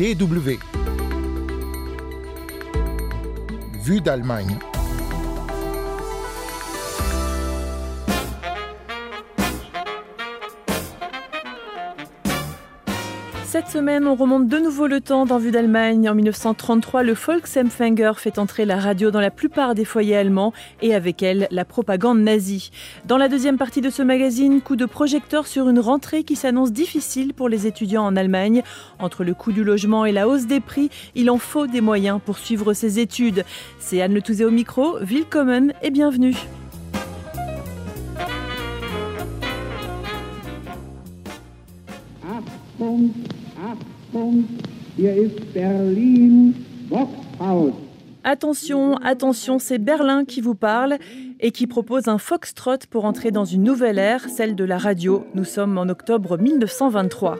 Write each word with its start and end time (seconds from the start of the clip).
DW. 0.00 0.58
Vue 3.84 4.00
d'Allemagne. 4.00 4.58
Cette 13.52 13.66
semaine, 13.66 14.06
on 14.06 14.14
remonte 14.14 14.46
de 14.46 14.58
nouveau 14.58 14.86
le 14.86 15.00
temps 15.00 15.26
dans 15.26 15.38
Vue 15.38 15.50
d'Allemagne. 15.50 16.08
En 16.08 16.14
1933, 16.14 17.02
le 17.02 17.14
Volksempfänger 17.14 18.12
fait 18.14 18.38
entrer 18.38 18.64
la 18.64 18.78
radio 18.78 19.10
dans 19.10 19.18
la 19.18 19.32
plupart 19.32 19.74
des 19.74 19.84
foyers 19.84 20.16
allemands 20.16 20.52
et 20.82 20.94
avec 20.94 21.20
elle 21.20 21.48
la 21.50 21.64
propagande 21.64 22.20
nazie. 22.20 22.70
Dans 23.06 23.16
la 23.16 23.28
deuxième 23.28 23.58
partie 23.58 23.80
de 23.80 23.90
ce 23.90 24.02
magazine, 24.02 24.60
coup 24.60 24.76
de 24.76 24.86
projecteur 24.86 25.48
sur 25.48 25.68
une 25.68 25.80
rentrée 25.80 26.22
qui 26.22 26.36
s'annonce 26.36 26.70
difficile 26.70 27.34
pour 27.34 27.48
les 27.48 27.66
étudiants 27.66 28.04
en 28.04 28.14
Allemagne. 28.14 28.62
Entre 29.00 29.24
le 29.24 29.34
coût 29.34 29.50
du 29.50 29.64
logement 29.64 30.04
et 30.04 30.12
la 30.12 30.28
hausse 30.28 30.46
des 30.46 30.60
prix, 30.60 30.88
il 31.16 31.28
en 31.28 31.38
faut 31.38 31.66
des 31.66 31.80
moyens 31.80 32.20
pour 32.24 32.38
suivre 32.38 32.72
ses 32.72 33.00
études. 33.00 33.44
C'est 33.80 34.00
Anne 34.00 34.14
Le 34.14 34.46
au 34.46 34.50
micro, 34.52 34.96
Willkommen 35.00 35.72
et 35.82 35.90
bienvenue. 35.90 36.36
Attention, 48.22 48.96
attention, 48.96 49.58
c'est 49.58 49.78
Berlin 49.78 50.24
qui 50.24 50.40
vous 50.40 50.54
parle 50.54 50.98
et 51.40 51.52
qui 51.52 51.66
propose 51.66 52.08
un 52.08 52.18
foxtrot 52.18 52.76
pour 52.90 53.06
entrer 53.06 53.30
dans 53.30 53.46
une 53.46 53.62
nouvelle 53.62 53.98
ère, 53.98 54.28
celle 54.28 54.54
de 54.54 54.64
la 54.64 54.78
radio. 54.78 55.24
Nous 55.34 55.44
sommes 55.44 55.78
en 55.78 55.88
octobre 55.88 56.36
1923. 56.36 57.38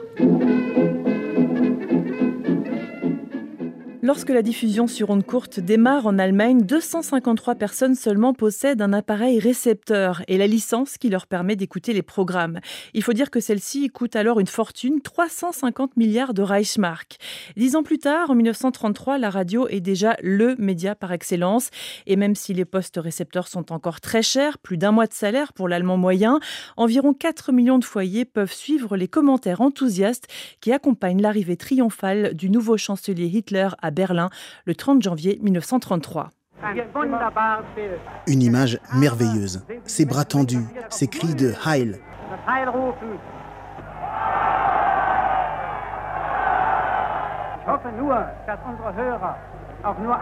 Lorsque 4.03 4.29
la 4.29 4.41
diffusion 4.41 4.87
sur 4.87 5.11
onde 5.11 5.23
courte 5.23 5.59
démarre 5.59 6.07
en 6.07 6.17
Allemagne, 6.17 6.63
253 6.63 7.53
personnes 7.53 7.93
seulement 7.93 8.33
possèdent 8.33 8.81
un 8.81 8.93
appareil 8.93 9.37
récepteur 9.37 10.23
et 10.27 10.39
la 10.39 10.47
licence 10.47 10.97
qui 10.97 11.09
leur 11.09 11.27
permet 11.27 11.55
d'écouter 11.55 11.93
les 11.93 12.01
programmes. 12.01 12.61
Il 12.95 13.03
faut 13.03 13.13
dire 13.13 13.29
que 13.29 13.39
celle-ci 13.39 13.91
coûte 13.91 14.15
alors 14.15 14.39
une 14.39 14.47
fortune, 14.47 15.01
350 15.01 15.97
milliards 15.97 16.33
de 16.33 16.41
Reichsmark. 16.41 17.17
Dix 17.57 17.75
ans 17.75 17.83
plus 17.83 17.99
tard, 17.99 18.31
en 18.31 18.35
1933, 18.35 19.19
la 19.19 19.29
radio 19.29 19.67
est 19.67 19.81
déjà 19.81 20.17
le 20.23 20.55
média 20.57 20.95
par 20.95 21.11
excellence. 21.11 21.69
Et 22.07 22.15
même 22.15 22.33
si 22.33 22.55
les 22.55 22.65
postes 22.65 22.97
récepteurs 22.97 23.47
sont 23.47 23.71
encore 23.71 24.01
très 24.01 24.23
chers, 24.23 24.57
plus 24.57 24.77
d'un 24.77 24.91
mois 24.91 25.05
de 25.05 25.13
salaire 25.13 25.53
pour 25.53 25.67
l'allemand 25.67 25.97
moyen, 25.97 26.39
environ 26.75 27.13
4 27.13 27.51
millions 27.51 27.77
de 27.77 27.85
foyers 27.85 28.25
peuvent 28.25 28.51
suivre 28.51 28.97
les 28.97 29.07
commentaires 29.07 29.61
enthousiastes 29.61 30.27
qui 30.59 30.71
accompagnent 30.71 31.21
l'arrivée 31.21 31.55
triomphale 31.55 32.33
du 32.33 32.49
nouveau 32.49 32.77
chancelier 32.77 33.27
Hitler 33.27 33.67
à 33.79 33.90
Berlin 33.91 34.29
le 34.65 34.75
30 34.75 35.01
janvier 35.01 35.39
1933. 35.41 36.29
Une 38.27 38.41
image 38.41 38.79
merveilleuse. 38.95 39.65
Ses 39.85 40.05
bras 40.05 40.25
tendus, 40.25 40.65
ses 40.89 41.07
cris 41.07 41.35
de 41.35 41.53
Heil. 41.65 41.99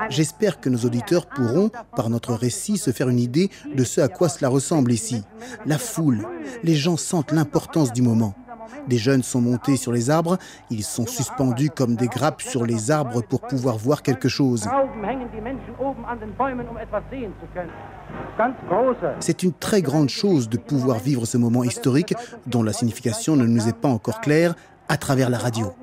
J'espère 0.09 0.59
que 0.59 0.69
nos 0.69 0.79
auditeurs 0.79 1.25
pourront, 1.25 1.69
par 1.95 2.09
notre 2.09 2.33
récit, 2.33 2.77
se 2.77 2.91
faire 2.91 3.09
une 3.09 3.19
idée 3.19 3.49
de 3.73 3.83
ce 3.83 4.01
à 4.01 4.07
quoi 4.07 4.29
cela 4.29 4.49
ressemble 4.49 4.91
ici. 4.91 5.23
La 5.65 5.77
foule, 5.77 6.25
les 6.63 6.75
gens 6.75 6.97
sentent 6.97 7.31
l'importance 7.31 7.91
du 7.91 8.01
moment. 8.01 8.33
Des 8.87 8.97
jeunes 8.97 9.23
sont 9.23 9.41
montés 9.41 9.77
sur 9.77 9.91
les 9.91 10.09
arbres, 10.09 10.37
ils 10.69 10.83
sont 10.83 11.05
suspendus 11.05 11.69
comme 11.69 11.95
des 11.95 12.07
grappes 12.07 12.41
sur 12.41 12.65
les 12.65 12.91
arbres 12.91 13.21
pour 13.21 13.41
pouvoir 13.41 13.77
voir 13.77 14.01
quelque 14.01 14.29
chose. 14.29 14.67
C'est 19.19 19.43
une 19.43 19.53
très 19.53 19.81
grande 19.81 20.09
chose 20.09 20.49
de 20.49 20.57
pouvoir 20.57 20.99
vivre 20.99 21.25
ce 21.25 21.37
moment 21.37 21.63
historique 21.63 22.13
dont 22.47 22.63
la 22.63 22.73
signification 22.73 23.35
ne 23.35 23.45
nous 23.45 23.67
est 23.67 23.77
pas 23.77 23.89
encore 23.89 24.21
claire 24.21 24.55
à 24.87 24.97
travers 24.97 25.29
la 25.29 25.37
radio. 25.37 25.73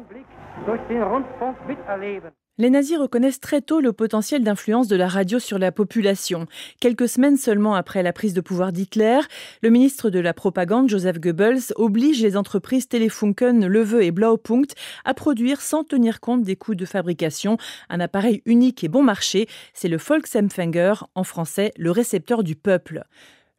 Les 2.58 2.70
nazis 2.70 2.96
reconnaissent 2.96 3.40
très 3.40 3.60
tôt 3.60 3.80
le 3.80 3.92
potentiel 3.92 4.42
d'influence 4.42 4.88
de 4.88 4.96
la 4.96 5.08
radio 5.08 5.38
sur 5.38 5.58
la 5.58 5.72
population. 5.72 6.46
Quelques 6.80 7.06
semaines 7.06 7.36
seulement 7.36 7.74
après 7.74 8.02
la 8.02 8.14
prise 8.14 8.32
de 8.32 8.40
pouvoir 8.40 8.72
d'Hitler, 8.72 9.20
le 9.60 9.68
ministre 9.68 10.08
de 10.08 10.20
la 10.20 10.32
propagande, 10.32 10.88
Joseph 10.88 11.20
Goebbels, 11.20 11.74
oblige 11.74 12.22
les 12.22 12.34
entreprises 12.34 12.88
Telefunken, 12.88 13.66
Leveux 13.66 14.02
et 14.02 14.10
Blaupunkt 14.10 14.74
à 15.04 15.12
produire 15.12 15.60
sans 15.60 15.84
tenir 15.84 16.18
compte 16.20 16.44
des 16.44 16.56
coûts 16.56 16.74
de 16.74 16.86
fabrication 16.86 17.58
un 17.90 18.00
appareil 18.00 18.40
unique 18.46 18.82
et 18.82 18.88
bon 18.88 19.02
marché. 19.02 19.48
C'est 19.74 19.88
le 19.88 19.98
Volksempfänger, 19.98 20.94
en 21.14 21.24
français 21.24 21.72
le 21.76 21.90
récepteur 21.90 22.42
du 22.42 22.56
peuple. 22.56 23.04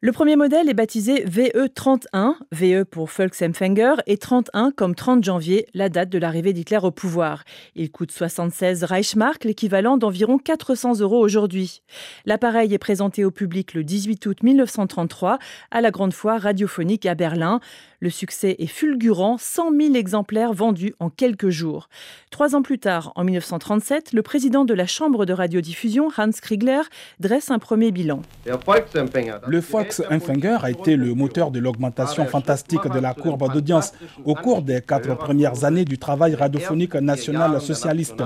Le 0.00 0.12
premier 0.12 0.36
modèle 0.36 0.68
est 0.68 0.74
baptisé 0.74 1.24
VE31, 1.24 2.34
VE 2.52 2.84
pour 2.84 3.08
Volksempfänger, 3.08 3.94
et 4.06 4.16
31 4.16 4.70
comme 4.70 4.94
30 4.94 5.24
janvier, 5.24 5.66
la 5.74 5.88
date 5.88 6.08
de 6.08 6.18
l'arrivée 6.18 6.52
d'Hitler 6.52 6.78
au 6.84 6.92
pouvoir. 6.92 7.42
Il 7.74 7.90
coûte 7.90 8.12
76 8.12 8.84
Reichsmark, 8.84 9.42
l'équivalent 9.42 9.96
d'environ 9.96 10.38
400 10.38 11.00
euros 11.00 11.18
aujourd'hui. 11.18 11.82
L'appareil 12.26 12.72
est 12.72 12.78
présenté 12.78 13.24
au 13.24 13.32
public 13.32 13.74
le 13.74 13.82
18 13.82 14.24
août 14.26 14.40
1933 14.44 15.40
à 15.72 15.80
la 15.80 15.90
Grande 15.90 16.14
Foire 16.14 16.42
radiophonique 16.42 17.04
à 17.04 17.16
Berlin. 17.16 17.58
Le 17.98 18.10
succès 18.10 18.54
est 18.60 18.68
fulgurant, 18.68 19.36
100 19.36 19.72
000 19.76 19.94
exemplaires 19.96 20.52
vendus 20.52 20.94
en 21.00 21.10
quelques 21.10 21.48
jours. 21.48 21.88
Trois 22.30 22.54
ans 22.54 22.62
plus 22.62 22.78
tard, 22.78 23.12
en 23.16 23.24
1937, 23.24 24.12
le 24.12 24.22
président 24.22 24.64
de 24.64 24.74
la 24.74 24.86
Chambre 24.86 25.26
de 25.26 25.32
radiodiffusion, 25.32 26.08
Hans 26.16 26.30
Kriegler, 26.30 26.82
dresse 27.18 27.50
un 27.50 27.58
premier 27.58 27.90
bilan. 27.90 28.22
Le 28.46 29.60
Volksempfänger 29.88 30.58
a 30.62 30.70
été 30.70 30.96
le 30.96 31.14
moteur 31.14 31.50
de 31.50 31.58
l'augmentation 31.58 32.26
fantastique 32.26 32.86
de 32.92 32.98
la 32.98 33.14
courbe 33.14 33.52
d'audience 33.52 33.92
au 34.24 34.34
cours 34.34 34.62
des 34.62 34.80
quatre 34.80 35.16
premières 35.16 35.64
années 35.64 35.84
du 35.84 35.98
travail 35.98 36.34
radiophonique 36.34 36.94
national 36.94 37.60
socialiste. 37.60 38.22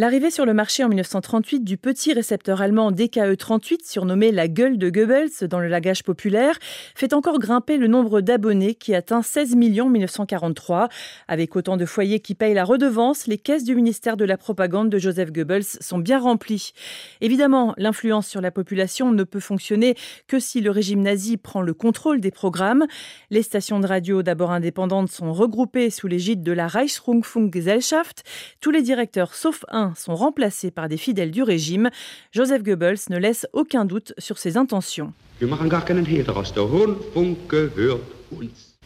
L'arrivée 0.00 0.30
sur 0.30 0.46
le 0.46 0.54
marché 0.54 0.84
en 0.84 0.88
1938 0.88 1.64
du 1.64 1.76
petit 1.76 2.12
récepteur 2.12 2.62
allemand 2.62 2.92
DKE38, 2.92 3.78
surnommé 3.84 4.30
la 4.30 4.46
gueule 4.46 4.78
de 4.78 4.90
Goebbels 4.90 5.48
dans 5.48 5.58
le 5.58 5.66
langage 5.66 6.04
populaire, 6.04 6.56
fait 6.94 7.12
encore 7.12 7.40
grimper 7.40 7.78
le 7.78 7.88
nombre 7.88 8.20
d'abonnés 8.20 8.76
qui 8.76 8.94
atteint 8.94 9.22
16 9.22 9.56
millions 9.56 9.86
en 9.86 9.90
1943. 9.90 10.88
Avec 11.26 11.56
autant 11.56 11.76
de 11.76 11.84
foyers 11.84 12.20
qui 12.20 12.36
payent 12.36 12.54
la 12.54 12.62
redevance, 12.62 13.26
les 13.26 13.38
caisses 13.38 13.64
du 13.64 13.74
ministère 13.74 14.16
de 14.16 14.24
la 14.24 14.36
propagande 14.36 14.88
de 14.88 14.98
Joseph 14.98 15.32
Goebbels 15.32 15.64
sont 15.64 15.98
bien 15.98 16.20
remplies. 16.20 16.74
Évidemment, 17.20 17.74
l'influence 17.76 18.28
sur 18.28 18.40
la 18.40 18.52
population 18.52 19.10
ne 19.10 19.24
peut 19.24 19.40
fonctionner 19.40 19.96
que 20.28 20.38
si 20.38 20.60
le 20.60 20.70
régime 20.70 21.02
nazi 21.02 21.36
prend 21.38 21.60
le 21.60 21.74
contrôle 21.74 22.20
des 22.20 22.30
programmes. 22.30 22.86
Les 23.30 23.42
stations 23.42 23.80
de 23.80 23.86
radio, 23.88 24.22
d'abord 24.22 24.52
indépendantes, 24.52 25.10
sont 25.10 25.32
regroupées 25.32 25.90
sous 25.90 26.06
l'égide 26.06 26.44
de 26.44 26.52
la 26.52 26.68
Reichsrundfunkgesellschaft. 26.68 28.22
Tous 28.60 28.70
les 28.70 28.82
directeurs, 28.82 29.34
sauf 29.34 29.64
un, 29.70 29.87
sont 29.96 30.14
remplacés 30.14 30.70
par 30.70 30.88
des 30.88 30.96
fidèles 30.96 31.30
du 31.30 31.42
régime. 31.42 31.90
Joseph 32.32 32.62
Goebbels 32.62 32.98
ne 33.10 33.18
laisse 33.18 33.46
aucun 33.52 33.84
doute 33.84 34.12
sur 34.18 34.38
ses 34.38 34.56
intentions. 34.56 35.12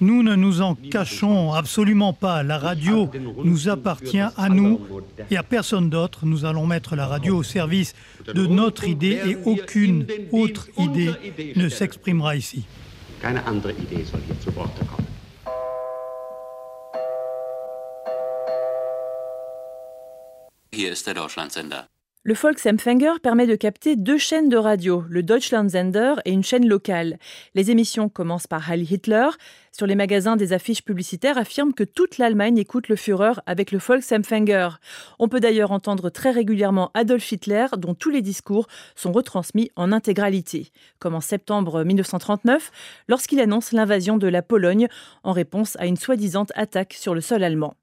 Nous 0.00 0.22
ne 0.22 0.34
nous 0.34 0.62
en 0.62 0.74
cachons 0.74 1.52
absolument 1.52 2.12
pas. 2.12 2.42
La 2.42 2.58
radio 2.58 3.08
nous 3.44 3.68
appartient 3.68 4.18
à 4.18 4.48
nous 4.48 4.80
et 5.30 5.36
à 5.36 5.42
personne 5.42 5.90
d'autre. 5.90 6.26
Nous 6.26 6.44
allons 6.44 6.66
mettre 6.66 6.96
la 6.96 7.06
radio 7.06 7.36
au 7.36 7.42
service 7.42 7.94
de 8.26 8.46
notre 8.46 8.88
idée 8.88 9.20
et 9.26 9.36
aucune 9.44 10.06
autre 10.32 10.68
idée 10.78 11.12
ne 11.56 11.68
s'exprimera 11.68 12.36
ici. 12.36 12.64
Le 22.24 22.34
Volksempfänger 22.34 23.18
permet 23.22 23.46
de 23.46 23.56
capter 23.56 23.94
deux 23.94 24.16
chaînes 24.16 24.48
de 24.48 24.56
radio, 24.56 25.04
le 25.10 25.22
Deutschlandsender 25.22 26.14
et 26.24 26.30
une 26.30 26.42
chaîne 26.42 26.66
locale. 26.66 27.18
Les 27.54 27.70
émissions 27.70 28.08
commencent 28.08 28.46
par 28.46 28.70
Heil 28.70 28.84
Hitler. 28.90 29.28
Sur 29.70 29.86
les 29.86 29.96
magasins, 29.96 30.36
des 30.36 30.54
affiches 30.54 30.82
publicitaires 30.82 31.36
affirment 31.36 31.74
que 31.74 31.84
toute 31.84 32.16
l'Allemagne 32.16 32.56
écoute 32.56 32.88
le 32.88 32.96
Führer 32.96 33.32
avec 33.44 33.70
le 33.70 33.78
Volksempfänger. 33.78 34.68
On 35.18 35.28
peut 35.28 35.40
d'ailleurs 35.40 35.72
entendre 35.72 36.08
très 36.08 36.30
régulièrement 36.30 36.90
Adolf 36.94 37.30
Hitler, 37.30 37.66
dont 37.76 37.94
tous 37.94 38.10
les 38.10 38.22
discours 38.22 38.66
sont 38.94 39.12
retransmis 39.12 39.70
en 39.76 39.92
intégralité. 39.92 40.70
Comme 41.00 41.14
en 41.14 41.20
septembre 41.20 41.84
1939, 41.84 42.70
lorsqu'il 43.08 43.40
annonce 43.40 43.72
l'invasion 43.72 44.16
de 44.16 44.28
la 44.28 44.40
Pologne 44.40 44.88
en 45.22 45.32
réponse 45.32 45.76
à 45.80 45.86
une 45.86 45.96
soi-disant 45.98 46.46
attaque 46.54 46.94
sur 46.94 47.14
le 47.14 47.20
sol 47.20 47.44
allemand. 47.44 47.74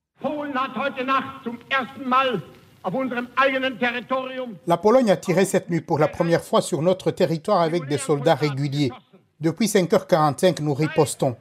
La 4.67 4.77
Pologne 4.77 5.11
a 5.11 5.17
tiré 5.17 5.45
cette 5.45 5.69
nuit 5.69 5.81
pour 5.81 5.99
la 5.99 6.07
première 6.07 6.43
fois 6.43 6.61
sur 6.61 6.81
notre 6.81 7.11
territoire 7.11 7.61
avec 7.61 7.87
des 7.87 7.97
soldats 7.97 8.35
réguliers. 8.35 8.91
Depuis 9.39 9.67
5h45, 9.67 10.61
nous 10.61 10.73
ripostons. 10.73 11.35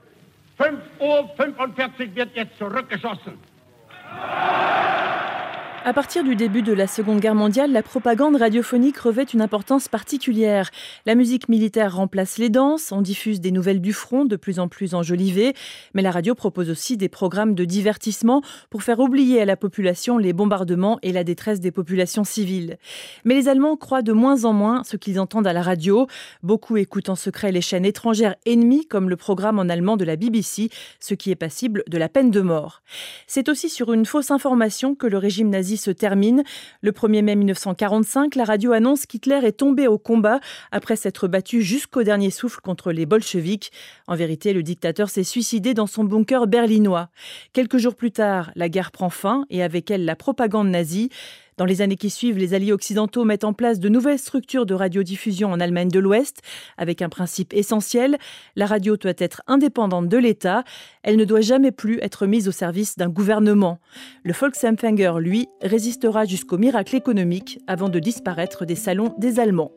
À 5.85 5.95
partir 5.95 6.23
du 6.23 6.37
début 6.37 6.61
de 6.61 6.73
la 6.73 6.87
Seconde 6.87 7.21
Guerre 7.21 7.37
mondiale, 7.37 7.73
la 7.73 7.83
propagande 7.83 8.37
radiophonique 8.37 8.99
revêt 8.99 9.23
une 9.23 9.41
importance 9.41 9.89
particulière. 9.89 10.71
La 11.07 11.15
musique 11.15 11.49
militaire 11.49 11.97
remplace 11.97 12.37
les 12.37 12.51
danses, 12.51 12.93
on 12.93 13.01
diffuse 13.01 13.41
des 13.41 13.53
nouvelles 13.53 13.81
du 13.81 13.93
front 13.95 14.27
de 14.27 14.37
plus 14.37 14.59
en 14.59 14.69
plus 14.69 14.95
enjolivées, 14.95 15.55
mais 15.95 16.03
la 16.03 16.11
radio 16.11 16.35
propose 16.35 16.69
aussi 16.69 16.99
des 16.99 17.09
programmes 17.09 17.55
de 17.55 17.65
divertissement 17.65 18.43
pour 18.69 18.83
faire 18.83 18.99
oublier 18.99 19.41
à 19.41 19.45
la 19.47 19.57
population 19.57 20.19
les 20.19 20.35
bombardements 20.35 20.99
et 21.03 21.13
la 21.13 21.25
détresse 21.25 21.61
des 21.61 21.71
populations 21.71 22.25
civiles. 22.25 22.77
Mais 23.25 23.35
les 23.35 23.49
Allemands 23.49 23.77
croient 23.77 24.03
de 24.03 24.13
moins 24.13 24.45
en 24.45 24.53
moins 24.53 24.83
ce 24.85 24.99
qu'ils 24.99 25.19
entendent 25.19 25.47
à 25.47 25.55
la 25.55 25.63
radio. 25.63 26.07
Beaucoup 26.43 26.77
écoutent 26.77 27.09
en 27.09 27.17
secret 27.17 27.51
les 27.51 27.63
chaînes 27.63 27.87
étrangères 27.87 28.35
ennemies 28.45 28.87
comme 28.87 29.09
le 29.09 29.17
programme 29.17 29.59
en 29.59 29.69
allemand 29.71 29.97
de 29.97 30.05
la 30.05 30.17
BBC, 30.17 30.69
ce 31.01 31.15
qui 31.15 31.31
est 31.31 31.37
passible 31.37 31.83
de 31.89 31.97
la 31.97 32.11
peine 32.11 32.31
de 32.31 32.43
mort. 32.43 32.83
C'est 33.27 33.49
aussi 33.49 33.71
sur 33.71 33.95
une 33.95 34.05
fausse 34.05 34.31
information 34.31 34.95
que 34.95 35.07
le 35.07 35.17
régime 35.17 35.49
nazi 35.49 35.78
se 35.79 35.91
termine. 35.91 36.43
Le 36.83 36.93
1er 36.93 37.23
mai 37.23 37.37
1945, 37.37 38.35
la 38.35 38.45
radio 38.45 38.73
annonce 38.73 39.07
qu'Hitler 39.07 39.41
est 39.45 39.53
tombé 39.53 39.87
au 39.87 39.99
combat 39.99 40.41
après 40.71 40.97
s'être 40.97 41.29
battu 41.29 41.63
jusqu'au 41.63 42.03
dernier 42.03 42.31
souffle 42.31 42.61
contre 42.61 42.93
les 42.93 43.07
bolcheviks. 43.07 43.71
En 44.07 44.15
vérité, 44.15 44.53
le 44.53 44.63
dictateur 44.63 45.09
s'est 45.09 45.25
suicidé 45.25 45.75
dans 45.75 45.87
son 45.87 46.05
bunker 46.05 46.47
berlinois. 46.47 47.09
Quelques 47.53 47.79
jours 47.79 47.95
plus 47.95 48.13
tard, 48.13 48.51
la 48.55 48.69
guerre 48.69 48.91
prend 48.91 49.11
fin 49.11 49.45
et 49.51 49.63
avec 49.63 49.91
elle 49.91 50.05
la 50.05 50.17
propagande 50.17 50.69
nazie. 50.69 51.11
Dans 51.58 51.64
les 51.64 51.82
années 51.82 51.96
qui 51.96 52.08
suivent, 52.08 52.38
les 52.38 52.55
alliés 52.55 52.70
occidentaux 52.70 53.25
mettent 53.25 53.43
en 53.43 53.52
place 53.52 53.81
de 53.81 53.88
nouvelles 53.88 54.20
structures 54.20 54.64
de 54.64 54.75
radiodiffusion 54.75 55.50
en 55.50 55.58
Allemagne 55.58 55.88
de 55.88 55.99
l'Ouest, 55.99 56.40
avec 56.76 57.02
un 57.02 57.08
principe 57.08 57.52
essentiel, 57.52 58.16
la 58.55 58.64
radio 58.64 58.96
doit 58.96 59.12
être 59.19 59.43
indépendante 59.49 60.08
de 60.08 60.16
l'État, 60.16 60.62
elle 61.02 61.16
ne 61.16 61.25
doit 61.25 61.40
jamais 61.40 61.72
plus 61.72 61.99
être 62.00 62.26
mise 62.26 62.46
au 62.46 62.52
service 62.52 62.96
d'un 62.96 63.08
gouvernement. 63.08 63.81
Le 64.22 64.32
Volksempfänger, 64.32 65.14
lui, 65.19 65.49
résistera 65.60 66.26
jusqu'au 66.26 66.58
miracle 66.58 66.94
économique 66.94 67.58
avant 67.66 67.88
de 67.88 67.99
disparaître 67.99 68.64
des 68.64 68.76
salons 68.76 69.12
des 69.19 69.40
Allemands. 69.40 69.72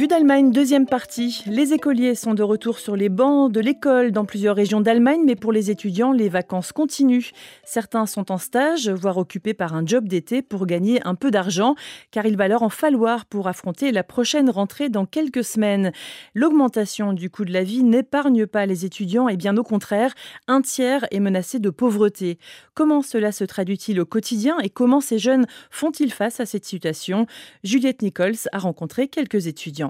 Vue 0.00 0.08
d'Allemagne, 0.08 0.50
deuxième 0.50 0.86
partie. 0.86 1.44
Les 1.44 1.74
écoliers 1.74 2.14
sont 2.14 2.32
de 2.32 2.42
retour 2.42 2.78
sur 2.78 2.96
les 2.96 3.10
bancs 3.10 3.52
de 3.52 3.60
l'école 3.60 4.12
dans 4.12 4.24
plusieurs 4.24 4.56
régions 4.56 4.80
d'Allemagne, 4.80 5.20
mais 5.26 5.36
pour 5.36 5.52
les 5.52 5.70
étudiants, 5.70 6.12
les 6.12 6.30
vacances 6.30 6.72
continuent. 6.72 7.28
Certains 7.64 8.06
sont 8.06 8.32
en 8.32 8.38
stage, 8.38 8.88
voire 8.88 9.18
occupés 9.18 9.52
par 9.52 9.74
un 9.74 9.84
job 9.84 10.08
d'été 10.08 10.40
pour 10.40 10.64
gagner 10.64 11.06
un 11.06 11.14
peu 11.14 11.30
d'argent, 11.30 11.74
car 12.12 12.24
il 12.24 12.38
va 12.38 12.48
leur 12.48 12.62
en 12.62 12.70
falloir 12.70 13.26
pour 13.26 13.46
affronter 13.46 13.92
la 13.92 14.02
prochaine 14.02 14.48
rentrée 14.48 14.88
dans 14.88 15.04
quelques 15.04 15.44
semaines. 15.44 15.92
L'augmentation 16.34 17.12
du 17.12 17.28
coût 17.28 17.44
de 17.44 17.52
la 17.52 17.62
vie 17.62 17.82
n'épargne 17.82 18.46
pas 18.46 18.64
les 18.64 18.86
étudiants 18.86 19.28
et 19.28 19.36
bien 19.36 19.54
au 19.58 19.62
contraire, 19.62 20.14
un 20.48 20.62
tiers 20.62 21.06
est 21.10 21.20
menacé 21.20 21.58
de 21.58 21.68
pauvreté. 21.68 22.38
Comment 22.72 23.02
cela 23.02 23.32
se 23.32 23.44
traduit-il 23.44 24.00
au 24.00 24.06
quotidien 24.06 24.60
et 24.60 24.70
comment 24.70 25.02
ces 25.02 25.18
jeunes 25.18 25.44
font-ils 25.70 26.10
face 26.10 26.40
à 26.40 26.46
cette 26.46 26.64
situation? 26.64 27.26
Juliette 27.64 28.00
Nichols 28.00 28.48
a 28.52 28.58
rencontré 28.58 29.06
quelques 29.06 29.46
étudiants. 29.46 29.89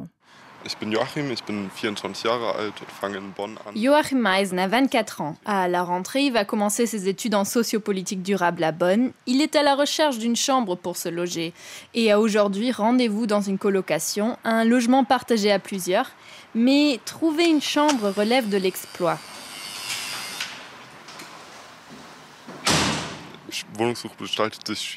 Ich 0.62 0.76
bin 0.76 0.92
Joachim, 0.92 1.30
ich 1.30 1.42
bin 1.44 1.70
24 1.74 2.24
Jahre 2.24 2.54
alt 2.54 2.74
und 2.80 2.90
fange 2.90 3.16
in 3.16 3.32
Bonn. 3.32 3.58
Joachim 3.74 4.20
Meisen 4.20 4.58
a 4.58 4.68
24 4.68 5.20
ans. 5.22 5.36
À 5.46 5.68
la 5.68 5.82
rentrée, 5.82 6.24
il 6.24 6.32
va 6.32 6.44
commencer 6.44 6.84
ses 6.84 7.08
études 7.08 7.34
en 7.34 7.44
sociopolitique 7.44 8.22
durable 8.22 8.62
à 8.64 8.70
Bonn. 8.70 9.12
Il 9.26 9.40
est 9.40 9.56
à 9.56 9.62
la 9.62 9.74
recherche 9.74 10.18
d'une 10.18 10.36
chambre 10.36 10.76
pour 10.76 10.98
se 10.98 11.08
loger 11.08 11.54
et 11.94 12.12
a 12.12 12.20
aujourd'hui 12.20 12.72
rendez-vous 12.72 13.26
dans 13.26 13.40
une 13.40 13.56
colocation, 13.56 14.36
un 14.44 14.64
logement 14.64 15.04
partagé 15.04 15.50
à 15.50 15.58
plusieurs. 15.58 16.10
Mais 16.54 17.00
trouver 17.06 17.48
une 17.48 17.62
chambre 17.62 18.10
relève 18.10 18.48
de 18.50 18.58
l'exploit. 18.58 19.18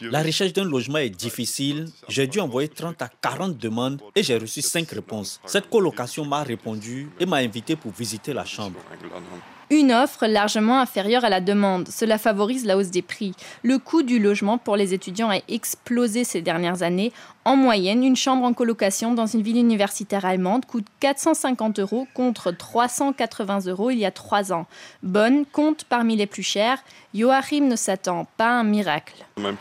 La 0.01 0.23
recherche 0.23 0.53
d'un 0.53 0.65
logement 0.65 0.99
est 0.99 1.09
difficile. 1.09 1.87
J'ai 2.07 2.27
dû 2.27 2.39
envoyer 2.39 2.69
30 2.69 3.01
à 3.01 3.09
40 3.21 3.57
demandes 3.57 4.01
et 4.15 4.23
j'ai 4.23 4.37
reçu 4.37 4.61
5 4.61 4.89
réponses. 4.91 5.39
Cette 5.45 5.69
colocation 5.69 6.25
m'a 6.25 6.43
répondu 6.43 7.09
et 7.19 7.25
m'a 7.25 7.37
invité 7.37 7.75
pour 7.75 7.91
visiter 7.91 8.33
la 8.33 8.45
chambre. 8.45 8.79
Une 9.73 9.91
offre 9.91 10.27
largement 10.27 10.79
inférieure 10.79 11.25
à 11.25 11.29
la 11.29 11.41
demande. 11.41 11.87
Cela 11.87 12.19
favorise 12.19 12.63
la 12.63 12.77
hausse 12.77 12.91
des 12.91 13.01
prix. 13.01 13.33
Le 13.63 13.79
coût 13.79 14.03
du 14.03 14.19
logement 14.19 14.59
pour 14.59 14.75
les 14.75 14.93
étudiants 14.93 15.31
a 15.31 15.39
explosé 15.47 16.23
ces 16.23 16.43
dernières 16.43 16.83
années. 16.83 17.11
En 17.43 17.55
moyenne, 17.55 18.03
une 18.03 18.15
chambre 18.15 18.45
en 18.45 18.53
colocation 18.53 19.15
dans 19.15 19.25
une 19.25 19.41
ville 19.41 19.57
universitaire 19.57 20.25
allemande 20.25 20.67
coûte 20.67 20.85
450 20.99 21.79
euros 21.79 22.07
contre 22.13 22.51
380 22.51 23.61
euros 23.65 23.89
il 23.89 23.97
y 23.97 24.05
a 24.05 24.11
trois 24.11 24.53
ans. 24.53 24.67
Bonn 25.01 25.43
compte 25.51 25.85
parmi 25.85 26.17
les 26.17 26.27
plus 26.27 26.43
chers. 26.43 26.77
Joachim 27.15 27.61
ne 27.61 27.75
s'attend 27.75 28.27
pas 28.37 28.49
à 28.49 28.59
un 28.59 28.63
miracle. 28.63 29.25
Mon 29.37 29.53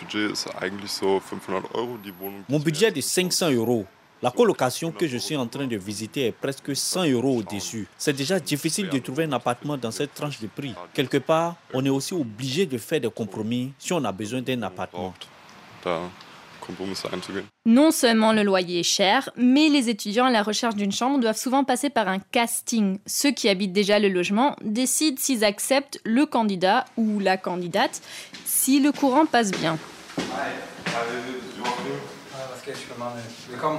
budget 2.58 2.88
est 2.88 2.92
de 2.92 3.00
500 3.00 3.50
euros. 3.52 3.86
La 4.22 4.30
colocation 4.30 4.92
que 4.92 5.08
je 5.08 5.18
suis 5.18 5.34
en 5.34 5.48
train 5.48 5.66
de 5.66 5.76
visiter 5.76 6.26
est 6.26 6.32
presque 6.32 6.76
100 6.76 7.06
euros 7.06 7.38
au-dessus. 7.38 7.88
C'est 7.98 8.12
déjà 8.12 8.38
difficile 8.38 8.88
de 8.88 8.98
trouver 9.00 9.24
un 9.24 9.32
appartement 9.32 9.76
dans 9.76 9.90
cette 9.90 10.14
tranche 10.14 10.38
de 10.40 10.46
prix. 10.46 10.74
Quelque 10.94 11.16
part, 11.16 11.56
on 11.74 11.84
est 11.84 11.88
aussi 11.88 12.14
obligé 12.14 12.64
de 12.64 12.78
faire 12.78 13.00
des 13.00 13.10
compromis 13.10 13.72
si 13.80 13.92
on 13.92 14.04
a 14.04 14.12
besoin 14.12 14.40
d'un 14.40 14.62
appartement. 14.62 15.12
Non 17.66 17.90
seulement 17.90 18.32
le 18.32 18.44
loyer 18.44 18.80
est 18.80 18.84
cher, 18.84 19.28
mais 19.36 19.68
les 19.68 19.88
étudiants 19.88 20.26
à 20.26 20.30
la 20.30 20.44
recherche 20.44 20.76
d'une 20.76 20.92
chambre 20.92 21.18
doivent 21.18 21.36
souvent 21.36 21.64
passer 21.64 21.90
par 21.90 22.06
un 22.06 22.20
casting. 22.20 23.00
Ceux 23.04 23.32
qui 23.32 23.48
habitent 23.48 23.72
déjà 23.72 23.98
le 23.98 24.08
logement 24.08 24.54
décident 24.62 25.16
s'ils 25.18 25.44
acceptent 25.44 25.98
le 26.04 26.26
candidat 26.26 26.84
ou 26.96 27.18
la 27.18 27.36
candidate 27.36 28.00
si 28.44 28.78
le 28.78 28.92
courant 28.92 29.26
passe 29.26 29.50
bien. 29.50 29.76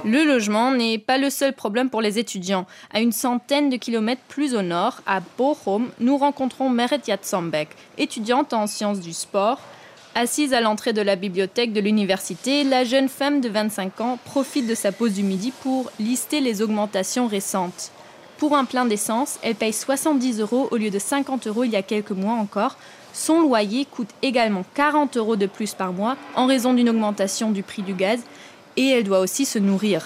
Le 0.04 0.24
logement 0.24 0.72
n'est 0.72 0.98
pas 0.98 1.18
le 1.18 1.30
seul 1.30 1.52
problème 1.52 1.90
pour 1.90 2.00
les 2.02 2.18
étudiants. 2.18 2.66
À 2.92 3.00
une 3.00 3.12
centaine 3.12 3.70
de 3.70 3.76
kilomètres 3.76 4.22
plus 4.28 4.54
au 4.54 4.62
nord, 4.62 5.00
à 5.06 5.20
Bochum, 5.38 5.90
nous 6.00 6.16
rencontrons 6.16 6.68
Meret 6.68 7.00
Yatzambek, 7.06 7.70
étudiante 7.98 8.52
en 8.52 8.66
sciences 8.66 9.00
du 9.00 9.12
sport. 9.12 9.60
Assise 10.14 10.54
à 10.54 10.60
l'entrée 10.60 10.92
de 10.92 11.02
la 11.02 11.16
bibliothèque 11.16 11.72
de 11.72 11.80
l'université, 11.80 12.62
la 12.62 12.84
jeune 12.84 13.08
femme 13.08 13.40
de 13.40 13.48
25 13.48 14.00
ans 14.00 14.18
profite 14.24 14.66
de 14.66 14.74
sa 14.74 14.92
pause 14.92 15.14
du 15.14 15.24
midi 15.24 15.52
pour 15.62 15.90
lister 15.98 16.40
les 16.40 16.62
augmentations 16.62 17.26
récentes. 17.26 17.90
Pour 18.38 18.56
un 18.56 18.64
plein 18.64 18.84
d'essence, 18.84 19.38
elle 19.42 19.54
paye 19.54 19.72
70 19.72 20.40
euros 20.40 20.68
au 20.70 20.76
lieu 20.76 20.90
de 20.90 20.98
50 20.98 21.46
euros 21.46 21.64
il 21.64 21.70
y 21.70 21.76
a 21.76 21.82
quelques 21.82 22.10
mois 22.10 22.34
encore. 22.34 22.76
Son 23.12 23.40
loyer 23.40 23.84
coûte 23.84 24.10
également 24.22 24.64
40 24.74 25.16
euros 25.16 25.36
de 25.36 25.46
plus 25.46 25.74
par 25.74 25.92
mois 25.92 26.16
en 26.34 26.46
raison 26.46 26.74
d'une 26.74 26.90
augmentation 26.90 27.52
du 27.52 27.62
prix 27.62 27.82
du 27.82 27.94
gaz 27.94 28.20
et 28.76 28.90
elle 28.90 29.04
doit 29.04 29.20
aussi 29.20 29.44
se 29.44 29.58
nourrir. 29.58 30.02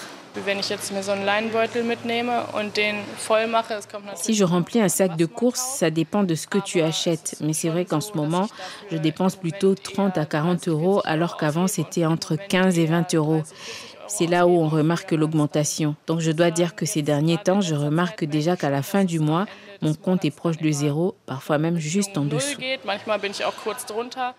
Si 4.15 4.35
je 4.35 4.45
remplis 4.45 4.81
un 4.81 4.89
sac 4.89 5.17
de 5.17 5.27
courses, 5.27 5.61
ça 5.61 5.91
dépend 5.91 6.23
de 6.23 6.35
ce 6.35 6.47
que 6.47 6.59
tu 6.59 6.81
achètes. 6.81 7.37
Mais 7.41 7.53
c'est 7.53 7.71
vrai 7.71 7.85
qu'en 7.85 8.01
ce 8.01 8.13
moment, 8.13 8.49
je 8.91 8.99
dépense 8.99 9.37
plutôt 9.37 9.75
30 9.75 10.17
à 10.19 10.27
40 10.27 10.69
euros, 10.69 11.03
alors 11.05 11.37
qu'avant, 11.37 11.67
c'était 11.67 12.07
entre 12.07 12.37
15 12.37 12.79
et 12.79 12.87
20 12.87 13.15
euros. 13.15 13.43
C'est 14.07 14.27
là 14.27 14.47
où 14.47 14.51
on 14.51 14.69
remarque 14.69 15.13
l'augmentation. 15.13 15.95
Donc 16.07 16.21
je 16.21 16.31
dois 16.31 16.51
dire 16.51 16.75
que 16.75 16.87
ces 16.87 17.03
derniers 17.03 17.37
temps, 17.37 17.61
je 17.61 17.75
remarque 17.75 18.25
déjà 18.25 18.57
qu'à 18.57 18.71
la 18.71 18.83
fin 18.83 19.05
du 19.05 19.19
mois, 19.21 19.47
mon 19.81 19.95
compte 19.95 20.25
est 20.25 20.31
proche 20.31 20.59
de 20.59 20.71
zéro, 20.71 21.15
parfois 21.27 21.59
même 21.59 21.79
juste 21.79 22.19
en 22.19 22.25
dessous. 22.25 22.59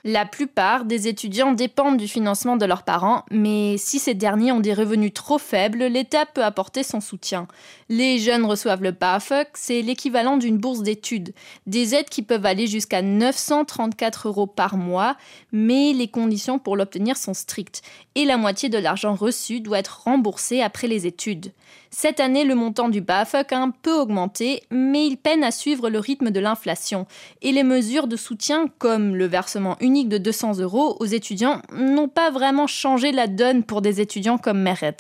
La 0.04 0.26
plupart 0.26 0.86
des 0.86 1.08
étudiants 1.08 1.54
dépendent 1.54 1.98
du 1.98 2.08
financement 2.08 2.58
de 2.58 2.66
leurs 2.66 2.84
parents, 2.84 3.24
mais 3.32 3.78
si 3.78 4.00
ces 4.00 4.14
derniers 4.14 4.52
ont 4.52 4.60
des 4.60 4.74
revenus 4.74 5.14
trop 5.14 5.38
faibles, 5.38 5.86
l'État 5.86 6.26
peut 6.26 6.44
apporter 6.44 6.84
son 6.84 7.00
soutien. 7.00 7.48
Les 7.88 8.20
jeunes 8.20 8.46
reçoivent 8.46 8.84
le 8.84 8.92
BAföG, 8.92 9.48
c'est 9.54 9.82
l'équivalent 9.82 10.38
d'une 10.38 10.58
bourse 10.58 10.82
d'études. 10.82 11.34
Des 11.68 11.96
aides 11.96 12.10
qui 12.10 12.22
peuvent 12.22 12.46
aller 12.46 12.68
jusqu'à 12.68 13.02
934 13.02 14.28
euros 14.28 14.48
par 14.48 14.76
mois, 14.78 15.16
mais 15.52 15.94
les 15.94 16.08
conditions 16.08 16.60
pour 16.60 16.76
l'obtenir 16.76 17.18
sont 17.18 17.34
strictes. 17.34 17.82
Et 18.16 18.26
la 18.26 18.38
moitié 18.38 18.70
de 18.70 18.78
l'argent 18.78 19.16
reçu 19.16 19.62
doit 19.62 19.80
être 19.80 20.02
remboursé 20.04 20.62
après 20.62 20.88
les 20.88 21.08
études. 21.08 21.52
Cette 21.92 22.20
année, 22.20 22.44
le 22.44 22.56
montant 22.56 22.90
du 22.90 23.02
BAföG 23.02 23.54
a 23.54 23.60
un 23.60 23.72
peu 23.72 23.94
augmenté, 23.94 24.64
mais 24.70 25.08
il 25.08 25.18
peine 25.30 25.44
à 25.44 25.52
suivre 25.52 25.92
le 25.92 26.00
rythme 26.00 26.32
de 26.32 26.40
l'inflation. 26.40 27.06
Et 27.44 27.52
les 27.52 27.62
mesures 27.62 28.08
de 28.08 28.16
soutien, 28.16 28.66
comme 28.80 29.16
le 29.16 29.28
versement 29.28 29.78
unique 29.80 30.10
de 30.10 30.18
200 30.18 30.58
euros 30.58 30.98
aux 31.00 31.06
étudiants, 31.06 31.62
n'ont 31.72 32.08
pas 32.08 32.32
vraiment 32.32 32.66
changé 32.66 33.12
la 33.12 33.28
donne 33.28 33.64
pour 33.64 33.84
des 33.84 34.02
étudiants 34.02 34.40
comme 34.40 34.60
Meret. 34.60 34.96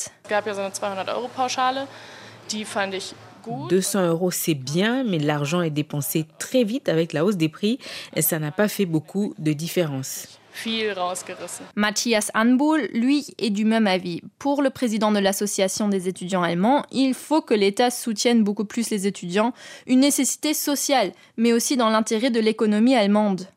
200 3.70 4.08
euros, 4.10 4.30
c'est 4.30 4.54
bien, 4.54 5.04
mais 5.04 5.18
l'argent 5.18 5.64
est 5.64 5.72
dépensé 5.72 6.28
très 6.38 6.64
vite 6.64 6.90
avec 6.90 7.12
la 7.14 7.26
hausse 7.26 7.38
des 7.38 7.50
prix 7.50 7.80
et 8.16 8.22
ça 8.22 8.38
n'a 8.38 8.52
pas 8.52 8.68
fait 8.68 8.86
beaucoup 8.86 9.34
de 9.40 9.52
différence. 9.54 10.28
Matthias 11.76 12.32
Anbuhl, 12.36 12.90
lui, 12.94 13.28
est 13.38 13.50
du 13.50 13.66
même 13.66 13.88
avis. 13.88 14.22
Pour 14.40 14.62
le 14.62 14.70
président 14.70 15.12
de 15.12 15.20
l'association 15.20 15.88
des 15.88 16.08
étudiants 16.08 16.44
allemands, 16.44 16.86
il 16.92 17.14
faut 17.14 17.42
que 17.42 17.54
l'État 17.54 17.90
soutienne 17.90 18.44
beaucoup 18.44 18.66
plus 18.66 18.90
les 18.90 19.08
étudiants, 19.08 19.54
une 19.88 20.02
nécessité 20.02 20.54
sociale, 20.54 21.12
mais 21.38 21.54
aussi 21.54 21.78
dans 21.78 21.90
l'intérêt 21.90 22.30
de 22.30 22.40
l'économie 22.40 22.96
allemande. 22.96 23.48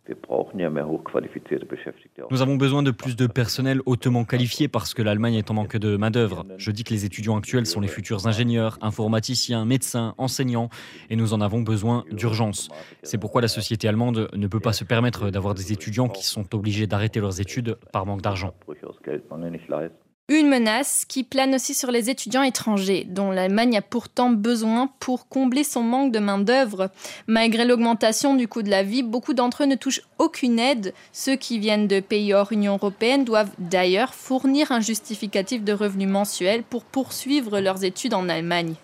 Nous 2.30 2.42
avons 2.42 2.56
besoin 2.56 2.82
de 2.82 2.90
plus 2.90 3.16
de 3.16 3.26
personnel 3.26 3.80
hautement 3.86 4.24
qualifié 4.24 4.68
parce 4.68 4.92
que 4.94 5.02
l'Allemagne 5.02 5.34
est 5.34 5.50
en 5.50 5.54
manque 5.54 5.76
de 5.76 5.96
main-d'œuvre. 5.96 6.44
Je 6.58 6.70
dis 6.70 6.84
que 6.84 6.92
les 6.92 7.04
étudiants 7.04 7.36
actuels 7.36 7.66
sont 7.66 7.80
les 7.80 7.88
futurs 7.88 8.26
ingénieurs, 8.26 8.78
informaticiens, 8.82 9.64
médecins, 9.64 10.14
enseignants, 10.18 10.68
et 11.10 11.16
nous 11.16 11.32
en 11.32 11.40
avons 11.40 11.62
besoin 11.62 12.04
d'urgence. 12.10 12.68
C'est 13.02 13.18
pourquoi 13.18 13.40
la 13.40 13.48
société 13.48 13.88
allemande 13.88 14.28
ne 14.34 14.46
peut 14.46 14.60
pas 14.60 14.72
se 14.72 14.84
permettre 14.84 15.30
d'avoir 15.30 15.54
des 15.54 15.72
étudiants 15.72 16.08
qui 16.08 16.24
sont 16.24 16.54
obligés 16.54 16.86
d'arrêter 16.86 17.20
leurs 17.20 17.40
études 17.40 17.76
par 17.92 18.04
manque 18.04 18.22
d'argent. 18.22 18.54
Une 20.32 20.48
menace 20.48 21.04
qui 21.06 21.24
plane 21.24 21.54
aussi 21.54 21.74
sur 21.74 21.90
les 21.90 22.08
étudiants 22.08 22.42
étrangers, 22.42 23.04
dont 23.06 23.30
l'Allemagne 23.30 23.76
a 23.76 23.82
pourtant 23.82 24.30
besoin 24.30 24.88
pour 24.98 25.28
combler 25.28 25.62
son 25.62 25.82
manque 25.82 26.10
de 26.10 26.20
main-d'œuvre. 26.20 26.88
Malgré 27.26 27.66
l'augmentation 27.66 28.34
du 28.34 28.48
coût 28.48 28.62
de 28.62 28.70
la 28.70 28.82
vie, 28.82 29.02
beaucoup 29.02 29.34
d'entre 29.34 29.64
eux 29.64 29.66
ne 29.66 29.74
touchent 29.74 30.00
aucune 30.16 30.58
aide. 30.58 30.94
Ceux 31.12 31.36
qui 31.36 31.58
viennent 31.58 31.86
de 31.86 32.00
pays 32.00 32.32
hors 32.32 32.50
Union 32.50 32.76
européenne 32.76 33.26
doivent 33.26 33.50
d'ailleurs 33.58 34.14
fournir 34.14 34.72
un 34.72 34.80
justificatif 34.80 35.64
de 35.64 35.74
revenus 35.74 36.08
mensuels 36.08 36.62
pour 36.62 36.84
poursuivre 36.84 37.60
leurs 37.60 37.84
études 37.84 38.14
en 38.14 38.30
Allemagne. 38.30 38.76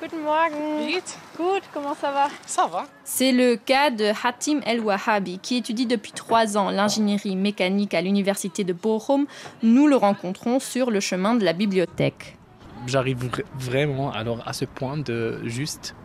Guten 0.00 0.22
Morgen. 0.22 1.00
Gut, 1.36 1.62
comment 1.74 1.94
ça 1.94 2.12
va? 2.12 2.28
Ça 2.46 2.66
va. 2.68 2.86
C'est 3.02 3.32
le 3.32 3.56
cas 3.56 3.90
de 3.90 4.12
Hatim 4.22 4.60
El 4.64 4.80
Wahabi, 4.80 5.40
qui 5.40 5.56
étudie 5.56 5.86
depuis 5.86 6.12
trois 6.12 6.56
ans 6.56 6.70
l'ingénierie 6.70 7.34
mécanique 7.34 7.92
à 7.92 8.02
l'université 8.02 8.62
de 8.62 8.72
Bochum. 8.72 9.26
Nous 9.64 9.88
le 9.88 9.96
rencontrons 9.96 10.60
sur 10.60 10.92
le 10.92 11.00
chemin 11.00 11.34
de 11.34 11.44
la 11.44 11.52
bibliothèque. 11.52 12.36
J'arrive 12.86 13.28
vraiment 13.54 14.12
alors 14.12 14.46
à 14.46 14.52
ce 14.52 14.64
point 14.64 14.96
de 14.96 15.40
juste 15.44 15.96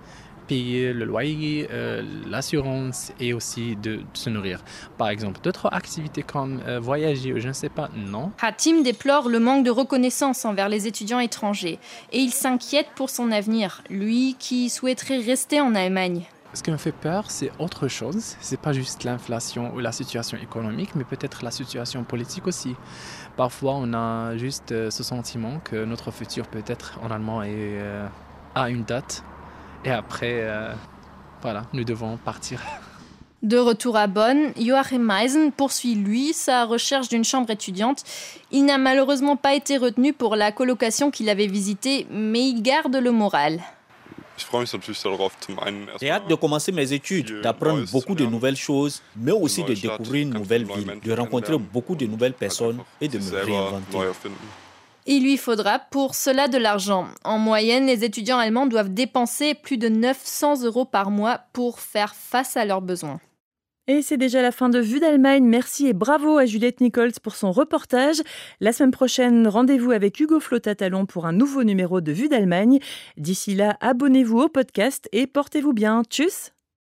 payer 0.48 0.94
le 0.94 1.06
loyer, 1.06 1.68
euh, 1.72 2.02
l'assurance 2.28 3.12
et 3.20 3.34
aussi 3.34 3.75
de, 3.75 4.00
se 4.14 4.30
nourrir. 4.30 4.64
Par 4.98 5.10
exemple, 5.10 5.40
d'autres 5.44 5.70
activités 5.74 6.24
comme 6.24 6.62
euh, 6.68 6.80
voyager 6.80 7.34
ou 7.34 7.40
je 7.40 7.48
ne 7.48 7.54
sais 7.54 7.70
pas, 7.70 7.90
non. 7.96 8.32
Hatim 8.42 8.84
déplore 8.84 9.30
le 9.30 9.40
manque 9.40 9.66
de 9.66 9.72
reconnaissance 9.72 10.46
envers 10.46 10.70
les 10.70 10.88
étudiants 10.88 11.20
étrangers 11.20 11.80
et 12.12 12.20
il 12.20 12.32
s'inquiète 12.32 12.88
pour 12.96 13.10
son 13.10 13.32
avenir, 13.32 13.84
lui 13.90 14.36
qui 14.40 14.70
souhaiterait 14.70 15.20
rester 15.20 15.62
en 15.62 15.75
Allemagne. 15.75 16.24
Ce 16.54 16.64
qui 16.64 16.72
me 16.72 16.78
fait 16.78 16.94
peur, 16.94 17.30
c'est 17.30 17.52
autre 17.60 17.90
chose. 17.90 18.38
C'est 18.40 18.60
pas 18.60 18.72
juste 18.72 19.04
l'inflation 19.04 19.74
ou 19.75 19.80
la 19.80 19.92
situation 19.92 20.38
économique, 20.38 20.96
mais 20.96 21.04
peut-être 21.04 21.44
la 21.44 21.52
situation 21.52 22.06
politique 22.06 22.48
aussi. 22.48 22.75
Parfois, 23.36 23.74
on 23.75 23.94
a 23.94 24.38
juste 24.38 24.72
euh, 24.72 24.90
ce 24.90 25.04
sentiment 25.04 25.60
que 25.66 25.84
notre 25.84 26.12
futur 26.12 26.48
peut-être 26.48 26.98
en 27.04 27.12
allemand 27.12 27.44
est 27.44 27.78
à 28.56 28.70
une 28.70 28.84
date 28.84 29.24
et 29.86 29.92
après, 29.92 30.39
euh, 30.42 30.74
voilà, 31.42 31.63
nous 31.74 31.84
devons 31.84 32.18
partir. 32.18 32.62
De 33.44 33.58
retour 33.58 33.96
à 33.96 34.08
Bonn, 34.08 34.54
Joachim 34.60 34.98
Meisen 34.98 35.51
poursuit 35.51 35.94
lui 35.94 36.34
sa 36.34 36.65
recherche 36.65 37.10
d'une 37.10 37.24
chambre 37.24 37.51
étudiante. 37.51 38.04
Il 38.51 38.65
n'a 38.65 38.80
malheureusement 38.80 39.36
pas 39.36 39.54
été 39.54 39.77
retenu 39.77 40.13
pour 40.13 40.36
la 40.36 40.51
colocation 40.51 41.12
qu'il 41.12 41.30
avait 41.30 41.46
visitée, 41.46 42.08
mais 42.10 42.42
il 42.48 42.63
garde 42.63 42.96
le 42.96 43.12
moral. 43.12 43.60
J'ai 46.01 46.10
hâte 46.10 46.27
de 46.27 46.36
commencer 46.36 46.72
mes 46.72 46.92
études, 46.92 47.42
d'apprendre 47.42 47.86
beaucoup 47.92 48.15
de 48.15 48.25
nouvelles 48.25 48.58
choses, 48.58 49.01
mais 49.15 49.32
aussi 49.32 49.63
de 49.63 49.75
découvrir 49.75 50.24
une 50.24 50.34
nouvelle 50.34 50.65
ville, 50.65 51.00
de 51.04 51.13
rencontrer 51.13 51.58
beaucoup 51.58 51.96
de 51.96 52.08
nouvelles 52.08 52.34
personnes 52.34 52.80
et 53.00 53.08
de 53.08 53.20
me 53.20 53.46
réinventer. 53.46 53.98
Il 55.08 55.24
lui 55.24 55.38
faudra 55.38 55.78
pour 55.78 56.16
cela 56.16 56.48
de 56.48 56.58
l'argent. 56.58 57.08
En 57.24 57.38
moyenne, 57.38 57.86
les 57.86 58.04
étudiants 58.04 58.40
allemands 58.40 58.66
doivent 58.66 58.94
dépenser 58.94 59.54
plus 59.54 59.78
de 59.78 59.88
900 59.88 60.64
euros 60.64 60.86
par 60.86 61.12
mois 61.12 61.42
pour 61.54 61.80
faire 61.80 62.16
face 62.16 62.58
à 62.58 62.66
leurs 62.66 62.82
besoins. 62.82 63.20
Et 63.88 64.02
c'est 64.02 64.18
déjà 64.18 64.42
la 64.42 64.52
fin 64.52 64.68
de 64.68 64.80
Vue 64.80 65.00
d'Allemagne. 65.00 65.46
Merci 65.46 65.86
et 65.86 65.94
bravo 65.94 66.40
à 66.40 66.48
Juliette 66.48 66.82
Nichols 66.82 67.12
pour 67.22 67.36
son 67.36 67.52
reportage. 67.52 68.20
La 68.60 68.74
semaine 68.74 68.90
prochaine, 68.90 69.48
rendez-vous 69.48 69.92
avec 69.92 70.20
Hugo 70.20 70.40
Flotatalon 70.40 71.06
pour 71.06 71.28
un 71.28 71.34
nouveau 71.34 71.64
numéro 71.64 72.02
de 72.02 72.12
Vue 72.12 72.28
d'Allemagne. 72.28 72.80
D'ici 73.16 73.54
là, 73.54 73.78
abonnez-vous 73.82 74.40
au 74.40 74.50
podcast 74.50 75.08
et 75.12 75.28
portez-vous 75.28 75.74
bien. 75.74 76.02
Tchuss 76.10 76.55